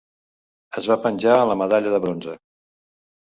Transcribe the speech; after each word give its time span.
Es 0.81 0.87
va 0.91 0.97
penjar 1.03 1.35
la 1.49 1.57
medalla 1.61 1.91
de 1.97 1.99
bronze. 2.07 2.33